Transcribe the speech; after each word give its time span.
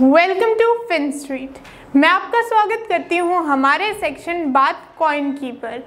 Welcome 0.00 0.52
to 0.54 0.72
fin 0.88 1.10
street. 1.12 1.54
मैं 1.96 2.08
आपका 2.08 2.40
स्वागत 2.42 2.84
करती 2.88 3.16
हूँ 3.16 3.36
हमारे 3.46 3.92
सेक्शन 3.92 4.44
बात 4.52 4.82
कॉइन 4.98 5.30
की 5.32 5.50
पर। 5.52 5.82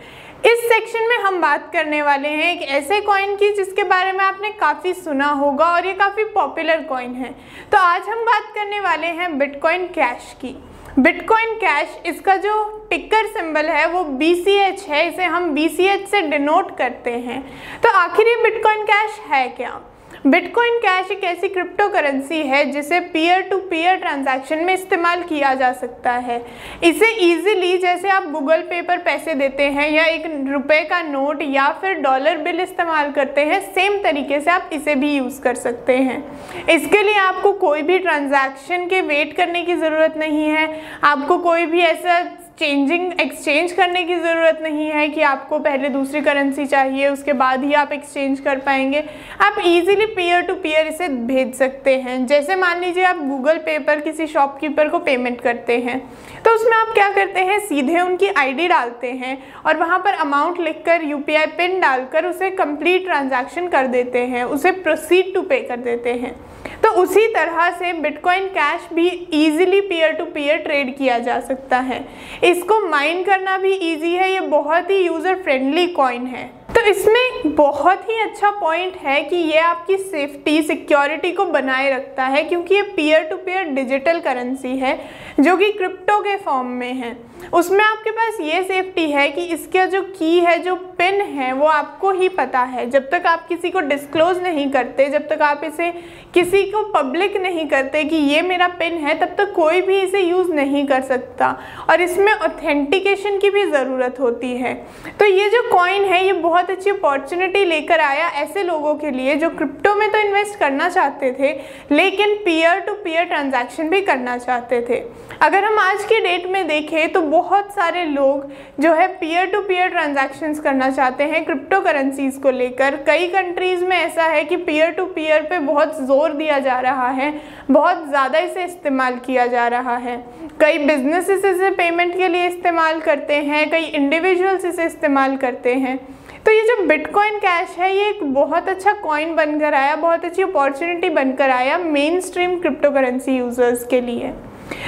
इस 0.45 0.63
सेक्शन 0.63 1.07
में 1.09 1.15
हम 1.17 1.39
बात 1.41 1.69
करने 1.73 2.01
वाले 2.01 2.29
हैं 2.29 2.51
एक 2.51 2.61
ऐसे 2.69 2.99
कॉइन 3.01 3.35
की 3.35 3.51
जिसके 3.55 3.83
बारे 3.83 4.11
में 4.11 4.23
आपने 4.23 4.49
काफ़ी 4.51 4.93
सुना 4.93 5.29
होगा 5.33 5.65
और 5.65 5.85
ये 5.85 5.93
काफ़ी 5.93 6.23
पॉपुलर 6.33 6.81
कॉइन 6.83 7.13
है। 7.15 7.31
तो 7.71 7.77
आज 7.77 8.09
हम 8.09 8.23
बात 8.25 8.51
करने 8.55 8.79
वाले 8.79 9.07
हैं 9.09 9.37
बिटकॉइन 9.37 9.85
कैश 9.89 10.35
की। 10.41 10.55
बिटकॉइन 10.99 11.55
कैश 11.55 11.97
इसका 12.05 12.35
जो 12.37 12.63
टिकर 12.89 13.27
सिंबल 13.29 13.69
है 13.69 13.85
वो 13.87 14.03
बी 14.03 14.33
सी 14.35 14.57
एच 14.57 14.85
है, 14.89 15.07
इसे 15.07 15.23
हम 15.25 15.49
बी 15.51 15.69
सी 15.69 15.85
एच 15.85 16.07
से 16.09 16.21
डिनोट 16.23 16.75
करते 16.77 17.11
हैं। 17.11 17.41
तो 17.81 17.89
आखिर 17.99 18.27
ये 18.27 18.35
बिटकॉइन 18.43 18.83
कैश 18.83 19.19
है 19.29 19.47
क्या? 19.49 19.79
बिटकॉइन 20.25 20.77
कैश 20.79 21.11
एक 21.11 21.23
ऐसी 21.23 21.47
क्रिप्टो 21.47 21.87
करेंसी 21.89 22.39
है 22.47 22.63
जिसे 22.71 22.99
पीयर 23.13 23.41
टू 23.41 23.57
पीयर 23.69 23.95
ट्रांजैक्शन 23.95 24.59
में 24.65 24.73
इस्तेमाल 24.73 25.21
किया 25.23 25.53
जा 25.53 25.71
सकता 25.73 26.11
है। 26.15 26.37
इसे 26.83 27.09
इजीली 27.23 27.77
जैसे 27.77 28.09
आप 28.09 28.27
गूगल 28.31 28.61
पे 28.61 28.81
पर 28.81 28.97
पैसे 28.97 29.33
देते 29.33 29.63
हैं 29.69 29.89
या 29.91 30.03
एक 30.05 30.25
रुपए 30.51 30.79
का 30.89 31.01
नोट 31.01 31.41
या 31.43 31.67
फिर 31.81 31.93
डॉलर 32.01 32.37
बिल 32.37 32.59
इस्तेमाल 32.59 33.11
करते 33.11 33.41
हैं 33.41 33.59
सेम 33.65 33.97
तरीके 34.03 34.39
से 34.41 34.51
आप 34.51 34.69
इसे 34.73 34.95
भी 34.95 35.15
यूज़ 35.15 35.41
कर 35.41 35.55
सकते 35.55 35.97
हैं। 35.97 36.23
इसके 36.69 37.01
लिए 37.03 37.17
आपको 37.19 37.53
कोई 37.59 37.81
भी 37.81 37.97
ट्रांजैक्शन 37.99 38.85
के 38.87 39.01
वेट 39.01 39.35
करने 39.37 39.63
की 39.63 39.75
ज़रूरत 39.75 40.17
नहीं 40.17 40.47
है। 40.47 40.69
आपको 41.03 41.37
कोई 41.39 41.65
भी 41.65 41.81
ऐसा 41.81 42.21
चेंजिंग 42.61 43.11
एक्सचेंज 43.21 43.71
करने 43.71 44.03
की 44.03 44.15
ज़रूरत 44.15 44.59
नहीं 44.63 44.87
है 44.87 45.07
कि 45.09 45.21
आपको 45.23 45.57
पहले 45.59 45.89
दूसरी 45.89 46.19
करेंसी 46.21 46.65
चाहिए, 46.65 47.07
उसके 47.09 47.33
बाद 47.33 47.63
ही 47.63 47.73
आप 47.73 47.91
एक्सचेंज 47.91 48.39
कर 48.39 48.59
पाएँगे। 48.59 49.03
आप 49.41 49.55
इजीली 49.59 50.05
पीयर 50.07 50.41
टू 50.41 50.53
पीयर 50.55 50.87
इसे 50.87 51.07
भेज 51.07 51.53
सकते 51.55 51.95
हैं। 51.97 52.25
जैसे 52.27 52.55
मान 52.55 52.81
लीजिए 52.81 53.03
आप 53.03 53.23
गूगल 53.29 53.57
पे 53.59 53.77
पर 53.79 54.01
किसी 54.01 54.27
शॉपकीपर 54.27 54.89
को 54.89 54.99
पेमेंट 54.99 55.41
करते 55.41 55.77
हैं 55.79 55.99
तो 56.45 56.51
उसमें 56.51 56.77
आप 56.77 56.93
क्या 56.93 57.09
करते 57.11 57.39
हैं? 57.41 57.59
सीधे 57.61 57.99
उनकी 58.01 58.27
आईडी 58.29 58.67
डालते 58.67 59.11
हैं 59.13 59.37
और 59.65 59.77
वहाँ 59.77 59.99
पर 59.99 60.13
अमाउंट 60.19 60.59
लिखकर 60.59 61.03
यूपीआई 61.05 61.45
पिन 61.57 61.79
डालकर 61.79 62.25
उसे 62.25 62.49
कंप्लीट 62.53 63.05
ट्रांजैक्शन 63.05 63.67
कर 63.69 63.87
देते 63.89 64.19
हैं, 64.19 64.43
उसे 64.45 64.71
प्रोसीड 64.73 65.33
टू 65.33 65.41
पे 65.41 65.61
कर 65.61 65.77
देते 65.79 66.13
हैं। 66.13 66.35
तो 66.83 66.89
उसी 67.01 67.27
तरह 67.27 67.69
से 67.71 67.91
बिटकॉइन 67.93 68.47
कैश 68.49 68.87
भी 68.93 69.07
easily 69.07 69.81
peer 69.81 70.11
to 70.11 70.25
peer 70.25 70.57
trade 70.57 70.95
किया 70.97 71.17
जा 71.19 71.39
सकता 71.41 71.79
है। 71.79 72.03
इसको 72.43 72.79
माइन 72.87 73.23
करना 73.23 73.57
भी 73.57 73.73
इजी 73.73 74.13
है, 74.13 74.31
ये 74.33 74.39
बहुत 74.39 74.89
ही 74.89 74.97
यूज़र 74.97 75.41
फ्रेंडली 75.43 75.87
कॉइन 75.89 76.25
है। 76.27 76.49
तो 76.81 76.87
इसमें 76.87 77.55
बहुत 77.55 78.07
ही 78.09 78.19
अच्छा 78.19 78.49
पॉइंट 78.51 78.95
है 78.97 79.21
कि 79.23 79.35
ये 79.35 79.57
आपकी 79.57 79.97
सेफ्टी 79.97 80.61
सिक्योरिटी 80.61 81.31
को 81.31 81.45
बनाए 81.45 81.91
रखता 81.91 82.25
है 82.25 82.43
क्योंकि 82.43 82.75
ये 82.75 82.81
peer 82.95 83.23
to 83.23 83.35
peer 83.35 83.63
digital 83.63 84.19
currency 84.19 84.77
है, 84.77 84.99
जो 85.39 85.57
कि 85.57 85.71
क्रिप्टो 85.71 86.19
के 86.19 86.35
फॉर्म 86.37 86.67
में 86.67 86.93
है। 86.93 87.17
उसमें 87.53 87.83
आपके 87.83 88.11
पास 88.11 88.37
ये 88.41 88.63
सेफ्टी 88.63 89.05
है 89.11 89.27
कि 89.29 89.41
इसका 89.43 89.85
जो 89.85 90.01
की 90.01 90.39
है, 90.39 90.57
जो 90.59 90.75
पिन 90.75 91.21
है, 91.21 91.51
वो 91.53 91.67
आपको 91.67 92.11
ही 92.11 92.29
पता 92.29 92.59
है। 92.59 92.89
जब 92.89 93.09
तक 93.09 93.25
आप 93.25 93.47
किसी 93.47 93.69
को 93.69 93.79
डिस्क्लोज 93.79 94.41
नहीं 94.43 94.69
करते, 94.71 95.09
जब 95.09 95.27
तक 95.29 95.41
आप 95.41 95.61
इसे 95.63 95.91
किसी 96.33 96.63
को 96.63 96.83
पब्लिक 96.83 97.37
नहीं 97.37 97.67
करते 97.67 98.03
कि 98.03 98.15
ये 98.15 98.41
मेरा 98.41 98.67
पिन 98.79 98.93
है, 98.97 99.17
तब 99.19 99.35
तक 99.37 99.53
कोई 99.53 99.81
भी 99.81 99.99
इसे 100.01 100.19
यूज़ 100.19 100.51
नहीं 100.51 100.85
कर 100.87 101.01
सकता। 101.01 101.49
और 101.89 102.01
इसमें 102.01 102.31
ऑथेंटिकेशन 102.33 103.37
की 103.39 103.49
भी 103.49 103.65
ज़रूरत 103.65 104.19
होती 104.19 104.55
है। 104.57 104.73
तो 105.19 105.25
ये 105.25 105.49
जो 105.49 105.61
कॉइन 105.71 106.03
है, 106.03 106.25
ये 106.25 106.33
बहुत 106.33 106.69
अच्छी 106.71 106.89
अपॉर्चुनिटी 106.89 107.63
लेकर 107.65 107.99
आया 108.01 108.27
ऐसे 108.41 108.63
लोगों 108.63 108.93
के 108.95 109.11
लिए 109.11 109.35
जो 109.35 109.49
क्रिप्टो 109.51 109.93
में 109.95 110.09
तो 110.11 110.17
इन्वेस्ट 110.19 110.59
करना 110.59 110.89
चाहते 110.89 111.31
थे, 111.33 111.51
लेकिन 111.91 112.35
पीयर 112.45 112.79
टू 112.79 112.93
पीयर 113.03 113.25
ट्रांजैक्शन 113.25 113.89
भी 113.89 114.01
करना 114.01 114.37
चाहते 114.37 114.81
थे। 114.89 115.03
अगर 115.41 115.63
हम 115.63 115.79
आज 115.79 116.03
के 116.03 116.19
डेट 116.19 116.45
में 116.51 116.67
देखें 116.67 117.11
तो 117.11 117.21
बहुत 117.21 117.73
सारे 117.73 118.05
लोग 118.05 118.49
जो 118.79 118.93
है 118.93 119.07
पीयर 119.19 119.45
टू 119.45 119.61
पीयर 119.61 119.87
ट्रांजैक्शंस 119.89 120.59
करना 120.59 120.89
चाहते 120.91 121.23
हैं 121.23 121.43
क्रिप्टो 121.45 121.79
करेंसीज 121.81 122.37
को 122.37 122.51
लेकर। 122.51 122.95
कई 123.07 123.27
कंट्रीज़ 123.29 123.83
में 123.85 123.97
ऐसा 123.97 124.23
है 124.25 124.43
कि 124.43 124.55
पीयर 124.59 124.91
टू 124.91 125.05
पीयर 125.07 125.41
पे 125.43 125.59
बहुत 125.61 125.97
ज़ोर 126.01 126.33
दिया 126.33 126.59
जा 126.59 126.79
रहा 126.79 127.09
है, 127.09 127.33
बहुत 127.71 128.07
ज़्यादा 128.09 128.39
इसे 128.39 128.63
इस्तेमाल 128.65 129.15
किया 129.25 129.45
जा 129.47 129.67
रहा 129.67 129.95
है। 129.97 130.17
कई 130.61 130.77
बिजनेसेस 130.79 131.45
इसे 131.45 131.69
पेमेंट 131.71 132.17
के 132.17 132.27
लिए 132.27 132.47
इस्तेमाल 132.47 132.99
करते 133.01 133.35
हैं, 133.35 133.69
कई 133.69 133.83
इंडिविजुअल्स 133.85 134.65
इसे 134.65 134.85
इस्तेमाल 134.85 135.37
करते 135.37 135.73
हैं। 135.75 135.97
तो 136.45 136.51
ये 136.51 136.60
जो 136.63 136.85
बिटकॉइन 136.87 137.37
कैश 137.37 137.75
है, 137.79 137.95
ये 137.97 138.09
एक 138.09 138.23
बहुत 138.23 138.69
अच्छा 138.69 138.93
कॉइन 138.93 139.35
बनकर 139.35 139.73
आया, 139.73 139.95
बहुत 139.95 140.25
अच्छी 140.25 140.41
अपॉर्चुनिटी 140.41 141.09
बनकर 141.09 141.49
आया 141.49 141.77
main 141.77 142.19
stream 142.21 142.59
crypto 142.59 142.91
currency 142.91 143.37
users 143.37 143.85
के 143.85 144.01
लिए। 144.01 144.33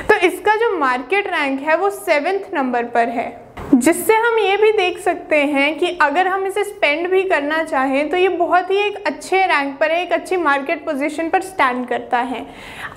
तो 0.10 0.16
इसका 0.28 0.56
जो 0.56 0.78
मार्केट 0.78 1.28
रैंक 1.28 1.62
है, 1.62 1.78
वो 1.78 1.90
सेवेंथ 1.90 2.54
नंबर 2.54 2.84
पर 2.86 3.10
है। 3.10 3.43
जिससे 3.74 4.14
हम 4.14 4.38
ये 4.40 4.56
भी 4.58 4.72
देख 4.72 4.98
सकते 5.00 5.36
हैं 5.36 5.78
कि 5.78 5.88
अगर 6.02 6.28
हम 6.28 6.46
इसे 6.48 6.64
स्पेंड 6.64 7.08
भी 7.10 7.22
करना 7.24 7.64
चाहें 7.64 8.10
तो 8.10 8.18
ये 8.18 8.28
बहुत 8.30 8.70
ही 8.72 8.78
एक 8.78 8.98
अच्छे 9.08 9.38
रैंक 9.48 9.78
पर 9.80 9.92
है, 9.92 10.02
एक 10.04 10.12
अच्छी 10.14 10.38
मार्केट 10.38 10.84
पोजीशन 10.86 11.30
पर 11.30 11.42
स्टैंड 11.42 11.88
करता 11.88 12.20
है। 12.20 12.46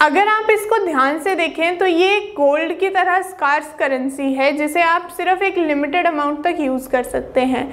अगर 0.03 0.29
आप 0.29 0.51
इसको 0.51 0.79
ध्यान 0.85 1.19
से 1.19 1.35
देखें 1.35 1.79
तो 1.79 1.87
ये 1.87 2.19
गोल्ड 2.37 2.79
की 2.79 2.89
तरह 2.89 3.21
स्कार्स 3.23 3.73
करेंसी 3.79 4.33
है, 4.33 4.51
जिसे 4.53 4.83
आप 4.83 5.09
सिर्फ़ 5.17 5.43
एक 5.45 5.59
लिमिटेड 5.59 6.07
अमाउंट 6.07 6.43
तक 6.45 6.61
यूज़ 6.61 6.89
कर 6.89 7.03
सकते 7.05 7.41
हैं। 7.43 7.65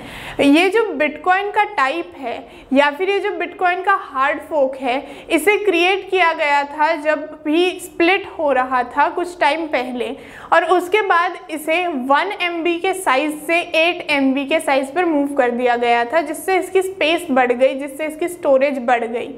ये 0.42 0.70
जो 0.70 0.86
बिटकॉइन 0.94 1.52
का 1.52 1.64
टाइप 1.74 2.14
है, 2.18 2.38
या 2.74 2.90
फिर 2.92 3.10
ये 3.10 3.20
जो 3.20 3.32
बिटकॉइन 3.38 3.82
का 3.84 3.96
हार्ड 4.04 4.40
फोक 4.50 4.76
है, 4.78 4.98
इसे 5.32 5.58
क्रिएट 5.66 6.10
किया 6.10 6.32
गया 6.34 6.64
था 6.70 6.92
जब 7.02 7.28
भी 7.46 7.70
स्प्लिट 7.80 8.28
हो 8.40 8.52
रहा 8.52 8.84
था 8.88 9.10
कुछ 9.10 9.40
टाइम 9.40 9.68
पहले। 9.68 10.16
और 10.54 10.64
उसके 10.72 11.02
बाद 11.04 11.38
इसे 11.52 11.86
वन 11.88 12.34
एम 12.42 12.62
के 12.64 12.93
साइज़ 12.94 13.34
से 13.48 13.62
8 13.76 14.02
एम 14.12 14.34
के 14.46 14.60
साइज़ 14.60 14.92
पर 14.92 15.06
मूव 15.06 15.34
कर 15.36 15.52
दिया 15.52 15.76
गया 15.78 16.04
था, 16.06 16.22
जिससे 16.22 16.58
इसकी 16.58 16.82
स्पेस 16.82 17.26
बढ़ 17.32 17.52
गई, 17.52 17.76
जिससे 17.76 18.06
इसकी 18.06 18.28
स्टोरेज 18.28 18.78
बढ़ 18.80 19.04
गई। 19.04 19.30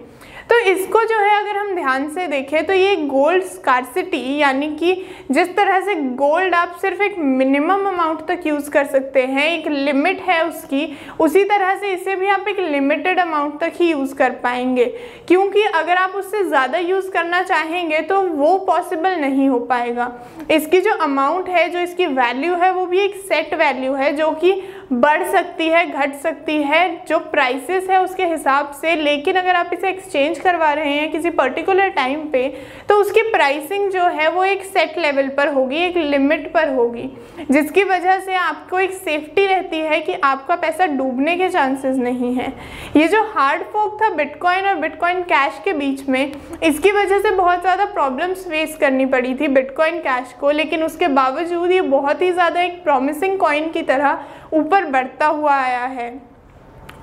तो 0.49 0.57
इसको 0.61 1.03
जो 1.03 1.19
है 1.19 1.37
अगर 1.37 1.57
हम 1.57 1.73
ध्यान 1.75 2.07
से 2.09 2.25
देखें 2.27 2.65
तो 2.65 2.73
ये 2.73 2.95
गोल्ड 2.97 3.43
स्कारसिटी 3.43 4.37
यानी 4.37 4.67
कि 4.75 4.93
जिस 5.31 5.55
तरह 5.55 5.79
से 5.81 5.95
गोल्ड 5.95 6.55
आप 6.55 6.75
सिर्फ़ 6.81 7.01
एक 7.03 7.17
मिनिमम 7.19 7.87
अमाउंट 7.87 8.19
तक 8.27 8.45
यूज़ 8.47 8.69
कर 8.69 8.85
सकते 8.85 9.21
हैं, 9.21 9.47
एक 9.47 9.67
लिमिट 9.67 10.21
है 10.21 10.41
उसकी, 10.47 10.97
उसी 11.19 11.43
तरह 11.43 11.75
से 11.75 11.91
इसे 11.93 12.15
भी 12.15 12.27
आप 12.27 12.47
एक 12.47 12.59
लिमिटेड 12.61 13.19
अमाउंट 13.19 13.59
तक 13.61 13.73
ही 13.75 13.89
यूज़ 13.91 14.13
कर 14.15 14.31
पाएँगे। 14.43 14.85
क्योंकि 15.27 15.63
अगर 15.63 15.97
आप 15.97 16.15
उससे 16.15 16.43
ज़्यादा 16.43 16.77
यूज़ 16.79 17.09
करना 17.11 17.41
चाहेंगे 17.43 18.01
तो 18.01 18.21
वो 18.21 18.57
पॉसिबल 18.67 19.19
नहीं 19.21 19.49
हो 19.49 19.59
पाएगा। 19.61 20.11
इसकी 20.51 20.81
जो 20.81 20.93
अमाउंट 20.93 21.49
है, 21.49 21.67
जो 21.69 21.79
इसकी 21.79 22.05
वैल्यू 22.05 22.55
है, 22.55 22.71
वो 22.71 22.85
भी 22.85 22.99
एक 22.99 23.15
सेट 23.27 23.53
वैल्यू 23.53 23.93
है, 23.93 24.11
जो 24.13 24.31
कि 24.33 24.61
बढ़ 24.93 25.23
सकती 25.25 25.67
है, 25.67 25.85
घट 25.91 26.13
सकती 26.15 26.55
है, 26.63 27.05
जो 27.07 27.17
प्राइसेस 27.21 27.89
है 27.89 28.01
उसके 28.01 28.25
हिसाब 28.25 28.71
से। 28.71 28.95
लेकिन 28.95 29.35
अगर 29.35 29.55
आप 29.55 29.69
इसे 29.73 29.89
एक्सचेंज 29.89 30.39
करवा 30.39 30.71
रहे 30.73 30.91
हैं 30.91 31.11
किसी 31.11 31.29
पर्टिकुलर 31.31 31.89
टाइम 31.91 32.27
पे 32.29 32.47
तो 32.89 32.95
उसकी 32.95 33.21
प्राइसिंग 33.31 33.89
जो 33.91 34.03
है 34.09 34.29
वो 34.31 34.43
एक 34.45 34.63
सेट 34.63 34.97
लेवल 34.97 35.27
पर 35.29 35.47
होगी, 35.53 35.77
एक 35.77 35.97
लिमिट 35.97 36.51
पर 36.53 36.73
होगी। 36.75 37.09
जिसकी 37.51 37.83
वजह 37.83 38.19
से 38.19 38.35
आपको 38.35 38.79
एक 38.79 38.91
सेफ्टी 38.93 39.45
रहती 39.45 39.79
है 39.79 39.99
कि 40.01 40.13
आपका 40.23 40.55
पैसा 40.55 40.85
डूबने 40.87 41.35
के 41.37 41.49
चांसेस 41.49 41.97
नहीं 41.97 42.33
है। 42.35 42.51
ये 42.97 43.07
जो 43.07 43.23
हार्ड 43.27 43.63
फोक 43.63 44.01
था 44.01 44.09
बिटकॉइन 44.15 44.65
और 44.65 44.75
बिटकॉइन 44.77 45.21
कैश 45.23 45.59
के 45.65 45.73
बीच 45.73 46.07
में, 46.09 46.31
इसकी 46.63 46.91
वजह 46.91 47.19
से 47.19 47.31
बहुत 47.31 47.61
ज़्यादा 47.61 47.85
प्रॉब्लम्स 47.87 48.47
फेस 48.49 48.77
करनी 48.77 49.05
पड़ी 49.07 49.33
थी 49.35 49.47
बिटकॉइन 49.49 49.99
कैश 49.99 50.33
को। 50.39 50.51
लेकिन 50.51 50.83
उसके 50.83 51.07
बावजूद 51.09 51.71
ये 51.71 51.81
बहुत 51.89 52.21
ही 52.21 52.31
ज़्यादा 52.31 52.61
एक 52.61 52.83
प्रॉमिसिंग 52.83 53.37
कॉइन 53.39 53.69
की 53.71 53.81
तरह 53.83 54.25
ऊपर 54.55 54.85
बढ़ता 54.87 55.25
हुआ 55.27 55.55
आया 55.55 55.85
है। 55.85 56.13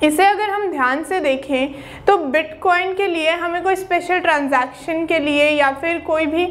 इसे 0.02 0.24
अगर 0.24 0.50
हम 0.50 0.70
ध्यान 0.70 1.02
से 1.04 1.20
देखें 1.20 2.04
तो 2.04 2.16
बिटकॉइन 2.18 2.92
के 2.94 3.06
लिए, 3.06 3.30
हमें 3.32 3.62
कोई 3.62 3.76
स्पेशल 3.76 4.20
ट्रांजैक्शन 4.20 5.06
के 5.06 5.18
लिए 5.18 5.48
या 5.50 5.70
फिर 5.72 5.98
कोई 6.06 6.26
भी 6.26 6.44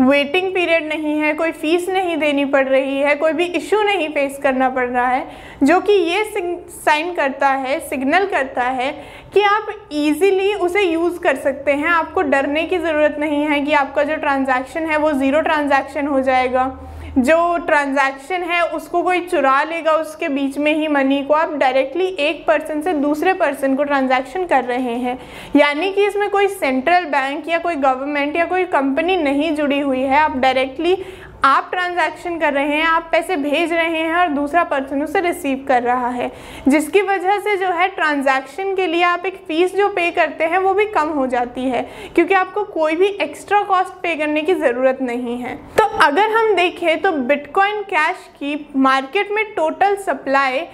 वेटिंग 0.00 0.48
पीरियड 0.54 0.86
नहीं 0.88 1.18
है, 1.18 1.32
कोई 1.34 1.52
फ़ीस 1.52 1.88
नहीं 1.88 2.16
देनी 2.16 2.44
पड़ 2.44 2.66
रही 2.68 2.98
है, 2.98 3.14
कोई 3.16 3.32
भी 3.32 3.44
इशू 3.46 3.82
नहीं 3.82 4.08
फेस 4.08 4.38
करना 4.42 4.68
पड़ 4.70 4.86
रहा 4.86 5.06
है, 5.06 5.26
जो 5.62 5.80
कि 5.80 5.92
ये 5.92 6.24
साइन 6.70 7.12
करता 7.14 7.48
है 7.48 7.78
सिग्नल 7.80 8.26
करता 8.26 8.62
है 8.62 8.90
कि 9.34 9.42
आप 9.42 9.66
इजीली 9.92 10.52
उसे 10.56 10.82
यूज़ 10.82 11.18
कर 11.18 11.36
सकते 11.36 11.72
हैं। 11.72 11.88
आपको 11.88 12.22
डरने 12.24 12.62
की 12.64 12.78
ज़रूरत 12.78 13.16
नहीं 13.20 13.44
है 13.44 13.60
कि 13.60 13.72
आपका 13.74 14.02
जो 14.02 14.16
ट्रांजैक्शन 14.16 14.86
है 14.86 14.96
वो 14.98 15.12
ज़ीरो 15.12 15.40
ट्रांजैक्शन 15.40 16.06
हो 16.06 16.20
जाएगा। 16.22 16.66
जो 17.18 17.56
ट्रांजैक्शन 17.58 18.42
है, 18.42 18.60
उसको 18.66 19.02
कोई 19.02 19.20
चुरा 19.20 19.62
लेगा, 19.62 19.92
उसके 19.92 20.28
बीच 20.28 20.56
में 20.58 20.72
ही 20.74 20.88
मनी 20.88 21.22
को 21.24 21.34
आप 21.34 21.52
डायरेक्टली 21.54 22.06
एक 22.06 22.44
पर्सन 22.46 22.80
से 22.80 22.92
दूसरे 22.92 23.32
पर्सन 23.32 23.76
को 23.76 23.84
ट्रांजैक्शन 23.84 24.46
कर 24.46 24.64
रहे 24.64 24.94
हैं। 24.96 25.18
यानी 25.56 25.92
कि 25.92 26.06
इसमें 26.06 26.28
कोई 26.30 26.48
सेंट्रल 26.48 27.04
बैंक 27.04 27.48
या 27.48 27.58
कोई 27.58 27.74
गवर्नमेंट 27.74 28.36
या 28.36 28.44
कोई 28.44 28.64
कंपनी 28.64 29.16
नहीं 29.16 29.54
जुड़ी 29.54 29.78
हुई 29.80 30.00
है। 30.00 30.18
आप 30.18 30.36
डायरेक्टली 30.36 30.96
आप 31.44 31.68
ट्रांजैक्शन 31.70 32.38
कर 32.38 32.52
रहे 32.52 32.66
हैं, 32.66 32.84
आप 32.84 33.08
पैसे 33.12 33.36
भेज 33.36 33.72
रहे 33.72 33.98
हैं 33.98 34.14
और 34.16 34.28
दूसरा 34.28 34.62
पर्सन 34.64 35.02
उसे 35.02 35.20
रिसीव 35.20 35.64
कर 35.68 35.82
रहा 35.82 36.08
है, 36.08 36.30
जिसकी 36.68 37.00
वजह 37.02 37.38
से 37.38 37.56
जो 37.56 37.70
है 37.70 37.88
ट्रांजैक्शन 37.88 38.74
के 38.76 38.86
लिए 38.86 39.02
आप 39.04 39.26
एक 39.26 39.36
फ़ीस 39.48 39.74
जो 39.76 39.88
पे 39.88 40.10
करते 40.10 40.44
हैं 40.44 40.58
वो 40.58 40.72
भी 40.74 40.86
कम 40.86 41.08
हो 41.08 41.26
जाती 41.26 41.64
है, 41.64 41.82
क्योंकि 42.14 42.34
आपको 42.34 42.62
कोई 42.64 42.96
भी 42.96 43.08
एक्स्ट्रा 43.22 43.60
कॉस्ट 43.62 44.00
पे 44.02 44.14
करने 44.16 44.42
की 44.42 44.54
ज़रूरत 44.54 45.02
नहीं 45.02 45.36
है। 45.38 45.54
तो 45.76 45.84
अगर 45.98 46.30
हम 46.30 46.54
देखें 46.54 47.00
तो 47.02 47.12
बिटकॉइन 47.12 47.82
कैश 47.84 48.28
की 48.38 48.66
मार्केट 48.78 49.32
में 49.32 49.44
टोटल 49.54 49.96
सप्लाई 49.98 50.66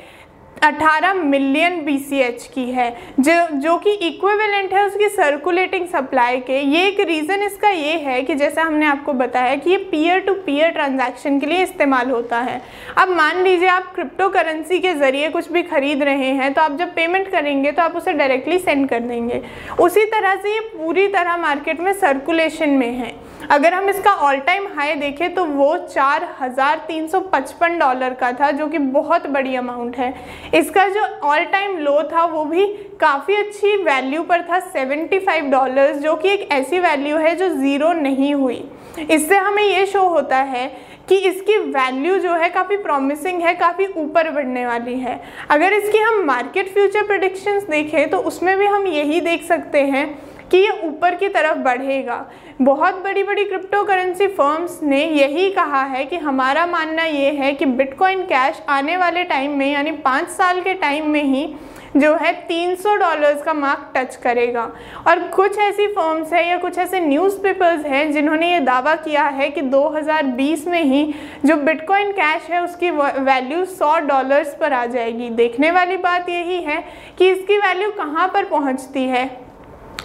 18 0.62 1.14
मिलियन 1.14 1.80
बीसीएच 1.84 2.42
की 2.54 2.64
है, 2.70 2.90
जो 3.20 3.32
जो 3.60 3.76
कि 3.78 3.90
इक्विवेलेंट 4.06 4.72
है 4.72 4.84
उसकी 4.86 5.08
सर्कुलेटिंग 5.08 5.86
सप्लाई 5.88 6.40
के। 6.40 6.58
ये 6.60 6.86
एक 6.88 7.00
रीज़न 7.00 7.42
इसका 7.42 7.68
ये 7.70 7.96
है 7.98 8.20
कि 8.22 8.34
जैसा 8.34 8.62
हमने 8.62 8.86
आपको 8.86 9.12
बताया 9.14 9.54
कि 9.56 9.70
ये 9.70 9.76
पीयर 9.90 10.20
टू 10.20 10.34
पीयर 10.46 10.70
ट्रांजैक्शन 10.70 11.38
के 11.40 11.46
लिए 11.46 11.62
इस्तेमाल 11.62 12.10
होता 12.10 12.40
है। 12.40 12.60
अब 12.98 13.08
मान 13.10 13.42
लीजिए 13.42 13.68
आप 13.68 13.92
क्रिप्टो 13.94 14.28
करेंसी 14.28 14.78
के 14.78 14.94
ज़रिए 14.94 15.28
कुछ 15.30 15.50
भी 15.52 15.62
खरीद 15.62 16.02
रहे 16.02 16.30
हैं 16.32 16.52
तो 16.52 16.62
आप 16.62 16.76
जब 16.78 16.94
पेमेंट 16.94 17.30
करेंगे 17.30 17.72
तो 17.72 17.82
आप 17.82 17.96
उसे 17.96 18.12
डायरेक्टली 18.12 18.58
सेंड 18.58 18.88
कर 18.88 19.00
देंगे। 19.00 19.42
उसी 19.80 20.04
तरह 20.06 20.36
से 20.36 20.54
ये 20.54 20.60
पूरी 20.76 21.08
तरह 21.08 21.36
मार्केट 21.38 21.80
में 21.80 21.92
सर्कुलेशन 21.94 22.70
में 22.70 22.92
है। 22.92 23.12
अगर 23.50 23.74
हम 23.74 23.88
इसका 23.88 24.10
ऑल 24.16 24.38
टाइम 24.40 24.66
हाई 24.74 24.94
देखें 24.94 25.34
तो 25.34 25.44
वो 25.44 25.76
चार 25.84 26.28
हज़ार 26.40 26.84
तीन 26.88 27.06
सौ 27.08 27.20
पचपन 27.22 27.78
डॉलर 27.78 28.14
का 28.14 28.30
था, 28.32 28.50
जो 28.50 28.66
कि 28.68 28.78
बहुत 28.78 29.26
बड़ी 29.28 29.54
अमाउंट 29.56 29.96
है। 29.96 30.12
इसका 30.54 30.86
जो 30.88 31.00
ऑल 31.24 31.44
टाइम 31.46 31.76
लो 31.78 32.02
था, 32.12 32.24
वो 32.24 32.44
भी 32.44 32.66
काफ़ी 33.00 33.36
अच्छी 33.36 33.76
वैल्यू 33.78 34.22
पर 34.24 34.42
था 34.42 34.60
सेवेंटी 34.60 35.18
फाइव 35.20 35.50
डॉलर्स 35.50 35.98
जो 35.98 36.14
कि 36.16 36.28
एक 36.28 36.48
ऐसी 36.52 36.78
वैल्यू 36.80 37.16
है 37.18 37.34
जो 37.36 37.48
ज़ीरो 37.50 37.92
नहीं 37.94 38.34
हुई। 38.34 38.62
इससे 39.00 39.36
हमें 39.38 39.62
ये 39.62 39.84
शो 39.86 40.06
होता 40.08 40.36
है 40.36 40.66
कि 41.08 41.16
इसकी 41.18 41.58
वैल्यू 41.58 42.18
जो 42.18 42.32
है, 42.32 42.48
काफ़ी 42.50 42.76
प्रॉमिसिंग 42.78 43.42
है, 43.42 43.54
काफ़ी 43.56 43.86
ऊपर 43.96 44.30
बढ़ने 44.30 44.66
वाली 44.66 44.98
है। 44.98 45.20
अगर 45.50 45.72
इसकी 45.72 45.98
हम 45.98 46.24
मार्केट 46.24 46.72
फ्यूचर 46.72 47.06
प्रडिक्शंस 47.06 47.68
देखें 47.70 48.10
तो 48.10 48.18
उसमें 48.24 48.56
भी 48.58 48.66
हम 48.66 48.86
यही 48.88 49.20
देख 49.22 49.44
सकते 49.44 49.80
हैं 49.86 50.08
कि 50.50 50.58
ये 50.58 50.70
ऊपर 50.84 51.14
की 51.14 51.28
तरफ़ 51.28 51.58
बढ़ेगा। 51.58 52.24
बहुत 52.62 53.02
बड़ी 53.04 53.22
बड़ी 53.22 53.44
क्रिप्टो 53.44 53.82
करेंसी 53.84 54.26
फर्म्स 54.28 54.78
ने 54.82 55.04
यही 55.04 55.50
कहा 55.50 55.82
है 55.84 56.04
कि 56.04 56.16
हमारा 56.18 56.66
मानना 56.66 57.04
ये 57.04 57.30
है 57.32 57.52
कि 57.54 57.66
बिटकॉइन 57.66 58.22
कैश 58.22 58.62
आने 58.68 58.96
वाले 58.96 59.24
टाइम 59.24 59.58
में, 59.58 59.72
यानी 59.72 59.92
पाँच 59.92 60.28
साल 60.28 60.60
के 60.60 60.74
टाइम 60.74 61.10
में 61.10 61.22
ही, 61.24 61.54
जो 61.96 62.14
है 62.14 62.32
300 62.46 62.94
डॉलर्स 62.96 63.42
का 63.42 63.52
मार्क 63.54 63.90
टच 63.96 64.16
करेगा। 64.16 64.70
और 65.06 65.20
कुछ 65.28 65.58
ऐसी 65.58 65.86
फर्म्स 65.86 66.32
है 66.32 66.46
या 66.48 66.56
कुछ 66.58 66.78
ऐसे 66.78 67.00
न्यूज़पेपर्स 67.00 67.84
हैं 67.86 68.12
जिन्होंने 68.12 68.52
ये 68.52 68.60
दावा 68.60 68.94
किया 68.96 69.24
है 69.24 69.50
कि 69.50 69.62
2020 69.62 70.66
में 70.66 70.82
ही 70.82 71.02
जो 71.46 71.56
बिटकॉइन 71.56 72.12
कैश 72.12 72.50
है, 72.50 72.62
उसकी 72.64 72.90
वैल्यू 72.90 73.64
100 73.66 73.98
डॉलर्स 73.98 74.56
पर 74.60 74.72
आ 74.72 74.84
जाएगी। 74.86 75.30
देखने 75.30 75.70
वाली 75.70 75.96
बात 75.98 76.28
यही 76.28 76.62
है 76.62 76.82
कि 77.18 77.30
इसकी 77.30 77.58
वैल्यू 77.58 77.90
कहाँ 77.90 78.28
पर 78.28 78.44
पहुँचती 78.44 79.04
है? 79.04 79.28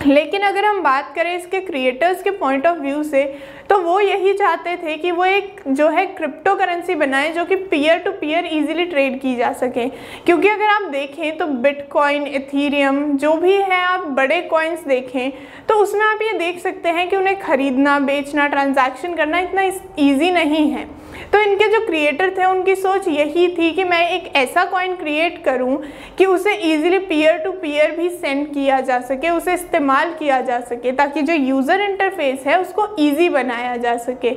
लेकिन 0.02 0.42
अगर 0.42 0.66
हम 0.66 0.82
बात 0.84 1.14
करें 1.16 1.36
इसके 1.36 1.60
क्रिएटर्स 1.62 2.22
के 2.24 2.32
पॉइंट 2.38 2.68
ऑफ़ 2.68 2.80
व्यू 2.80 3.04
से 3.04 3.24
तो 3.70 3.78
वो 3.82 4.00
यही 4.00 4.34
चाहते 4.34 4.76
थे 4.78 4.96
कि 4.98 5.12
वो 5.12 5.26
एक 5.26 5.62
जो 5.70 5.88
है 5.90 6.06
क्रिप्टो 6.08 6.56
करेंसी 6.56 6.96
बनाए 6.96 7.32
जो 7.34 7.46
कि 7.46 7.56
peer 7.66 8.00
to 8.00 8.12
peer 8.12 8.46
easily 8.48 8.86
trade 8.86 9.20
की 9.22 9.36
जा 9.36 9.52
सके। 9.54 9.88
क्योंकि 10.26 10.48
अगर 10.50 10.70
आप 10.70 10.90
देखें 10.92 11.38
तो 11.38 11.46
बिटकॉइन 11.64 12.28
इथीरियम 12.28 13.06
जो 13.18 13.34
भी 13.36 13.54
है 13.54 13.82
आप 13.84 14.08
बड़े 14.18 14.42
कॉइन्स 14.44 14.84
देखें 14.88 15.32
तो 15.70 15.76
उसमें 15.76 16.06
आप 16.06 16.20
ये 16.22 16.38
देख 16.40 16.60
सकते 16.60 16.90
हैं 16.90 17.10
कि 17.10 17.16
उन्हें 17.16 17.40
ख़रीदना, 17.40 18.00
बेचना 18.02 18.48
ट्रांजैक्शन 18.48 19.16
करना 19.16 19.40
इतना 19.40 19.62
ईजी 20.00 20.32
नहीं 20.32 20.70
है। 20.72 20.88
तो 21.32 21.40
इनके 21.40 21.68
जो 21.70 21.80
क्रिएटर 21.86 22.30
थे, 22.38 22.46
उनकी 22.46 22.76
सोच 22.76 23.08
यही 23.08 23.48
थी 23.48 23.72
कि 23.72 23.84
मैं 23.84 24.08
एक 24.10 24.32
ऐसा 24.36 24.64
कॉइन 24.66 24.96
क्रिएट 24.96 25.44
करूँ 25.44 25.78
कि 26.18 26.26
उसे 26.26 26.54
इजीली 26.54 26.98
पीयर 27.00 27.38
टू 27.38 27.52
पीयर 27.52 27.92
भी 27.92 28.10
सेंड 28.10 28.48
किया 28.54 28.80
जा 28.82 29.00
सके, 29.02 29.30
उसे 29.30 29.54
इस्तेमाल 29.54 30.14
किया 30.14 30.40
जा 30.42 30.60
सके, 30.62 30.92
ताकि 30.92 31.22
जो 31.22 31.34
यूज़र 31.34 31.82
इंटरफेस 31.82 32.44
है 32.48 32.60
उसको 32.62 32.88
ईजी 33.00 33.30
बनाया 33.56 33.76
जा 33.78 33.96
सके। 33.98 34.32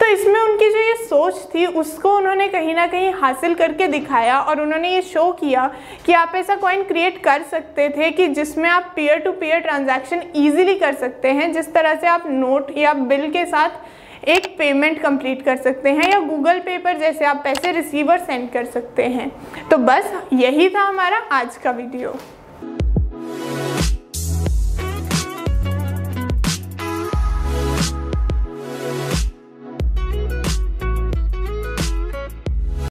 तो 0.00 0.06
इसमें 0.06 0.40
उनकी 0.40 0.68
जो 0.70 0.78
ये 0.78 0.94
सोच 0.98 1.34
थी, 1.54 1.66
उसको 1.66 2.16
उन्होंने 2.16 2.48
कहीं 2.48 2.74
ना 2.74 2.86
कहीं 2.86 3.12
हासिल 3.14 3.54
करके 3.54 3.86
दिखाया 3.88 4.38
और 4.40 4.60
उन्होंने 4.60 4.90
ये 4.90 5.02
शो 5.04 5.30
किया 5.32 5.70
कि 6.06 6.12
आप 6.14 6.32
ऐसा 6.34 6.56
कॉइन 6.56 6.82
क्रिएट 6.84 7.22
कर 7.24 7.42
सकते 7.42 7.88
थे 7.88 8.10
कि 8.10 8.26
जिसमें 8.30 8.68
आप 8.70 8.92
peer 8.96 9.18
to 9.18 9.32
peer 9.32 9.60
transaction 9.60 10.22
easily 10.36 10.74
कर 10.74 10.94
सकते 10.94 11.28
हैं, 11.30 11.52
जिस 11.52 11.72
तरह 11.74 11.94
से 11.94 12.06
आप 12.06 12.24
नोट 12.28 12.76
या 12.78 12.92
बिल 12.94 13.30
के 13.30 13.44
साथ 13.46 14.28
एक 14.28 14.46
पेमेंट 14.58 15.00
कंप्लीट 15.02 15.42
कर 15.44 15.56
सकते 15.58 15.90
हैं 15.90 16.10
या 16.10 16.18
गूगल 16.20 16.58
पे 16.60 16.76
पर 16.78 16.98
जैसे 16.98 17.24
आप 17.24 17.40
पैसे 17.44 17.72
रिसीवर 17.72 18.18
सेंड 18.20 18.50
कर 18.50 18.64
सकते 18.66 19.04
हैं। 19.06 19.30
तो 19.70 19.76
बस 19.78 20.12
यही 20.32 20.68
था 20.68 20.82
हमारा 20.82 21.16
आज 21.32 21.56
का 21.56 21.70
वीडियो 21.72 22.14